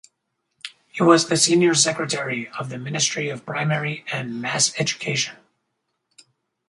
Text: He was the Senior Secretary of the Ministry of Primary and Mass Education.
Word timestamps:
He 0.89 1.03
was 1.03 1.27
the 1.29 1.37
Senior 1.37 1.75
Secretary 1.75 2.49
of 2.57 2.69
the 2.69 2.79
Ministry 2.79 3.29
of 3.29 3.45
Primary 3.45 4.03
and 4.11 4.41
Mass 4.41 4.73
Education. 4.79 5.35